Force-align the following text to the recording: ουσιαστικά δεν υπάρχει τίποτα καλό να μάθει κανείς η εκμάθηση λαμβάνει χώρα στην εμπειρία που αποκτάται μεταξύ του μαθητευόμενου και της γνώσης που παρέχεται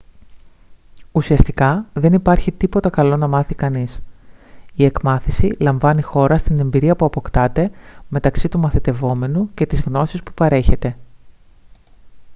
ουσιαστικά 1.11 1.85
δεν 1.93 2.13
υπάρχει 2.13 2.51
τίποτα 2.51 2.89
καλό 2.89 3.17
να 3.17 3.27
μάθει 3.27 3.55
κανείς 3.55 4.01
η 4.73 4.85
εκμάθηση 4.85 5.55
λαμβάνει 5.59 6.01
χώρα 6.01 6.37
στην 6.37 6.59
εμπειρία 6.59 6.95
που 6.95 7.05
αποκτάται 7.05 7.71
μεταξύ 8.07 8.49
του 8.49 8.59
μαθητευόμενου 8.59 9.53
και 9.53 9.65
της 9.65 9.81
γνώσης 9.81 10.23
που 10.23 10.33
παρέχεται 10.33 10.97